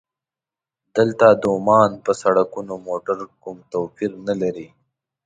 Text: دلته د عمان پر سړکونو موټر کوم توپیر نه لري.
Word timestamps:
دلته 0.97 1.25
د 1.41 1.43
عمان 1.55 1.91
پر 2.03 2.13
سړکونو 2.21 2.73
موټر 2.87 3.17
کوم 3.43 3.57
توپیر 3.71 4.11
نه 4.27 4.33
لري. 4.41 4.67